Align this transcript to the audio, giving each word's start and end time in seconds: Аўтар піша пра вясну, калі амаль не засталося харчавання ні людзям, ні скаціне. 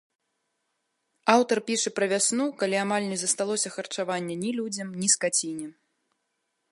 Аўтар 1.33 1.57
піша 1.67 1.89
пра 1.97 2.07
вясну, 2.13 2.47
калі 2.63 2.77
амаль 2.85 3.09
не 3.11 3.17
засталося 3.25 3.73
харчавання 3.75 4.35
ні 4.47 4.51
людзям, 4.61 4.87
ні 5.03 5.07
скаціне. 5.15 5.67